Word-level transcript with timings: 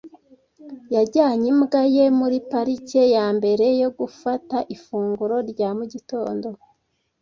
Yajyanye 0.95 1.45
imbwa 1.53 1.81
ye 1.95 2.05
muri 2.19 2.37
parike 2.49 3.01
mbere 3.37 3.65
yo 3.81 3.89
gufata 3.97 4.57
ifunguro 4.75 5.35
rya 5.49 5.69
mu 5.77 5.85
gitondo. 5.93 6.47